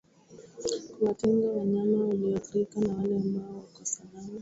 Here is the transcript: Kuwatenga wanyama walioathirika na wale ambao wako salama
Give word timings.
Kuwatenga 0.91 1.47
wanyama 1.51 2.05
walioathirika 2.07 2.79
na 2.79 2.93
wale 2.93 3.15
ambao 3.17 3.55
wako 3.57 3.85
salama 3.85 4.29